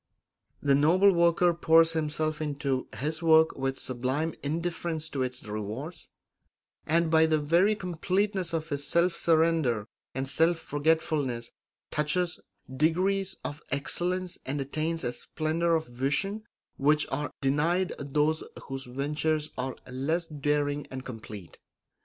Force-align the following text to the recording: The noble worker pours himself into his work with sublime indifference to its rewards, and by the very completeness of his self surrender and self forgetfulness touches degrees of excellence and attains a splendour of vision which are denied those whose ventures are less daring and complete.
The 0.63 0.73
noble 0.73 1.11
worker 1.11 1.53
pours 1.53 1.93
himself 1.93 2.41
into 2.41 2.87
his 2.97 3.21
work 3.21 3.55
with 3.55 3.77
sublime 3.77 4.33
indifference 4.41 5.07
to 5.09 5.21
its 5.21 5.43
rewards, 5.43 6.07
and 6.87 7.11
by 7.11 7.27
the 7.27 7.37
very 7.37 7.75
completeness 7.75 8.51
of 8.51 8.69
his 8.69 8.87
self 8.87 9.15
surrender 9.15 9.87
and 10.15 10.27
self 10.27 10.57
forgetfulness 10.57 11.51
touches 11.91 12.39
degrees 12.75 13.35
of 13.45 13.61
excellence 13.69 14.39
and 14.43 14.59
attains 14.59 15.03
a 15.03 15.13
splendour 15.13 15.75
of 15.75 15.85
vision 15.87 16.45
which 16.77 17.05
are 17.11 17.29
denied 17.39 17.93
those 17.99 18.41
whose 18.69 18.85
ventures 18.85 19.51
are 19.55 19.75
less 19.87 20.25
daring 20.25 20.87
and 20.89 21.05
complete. 21.05 21.59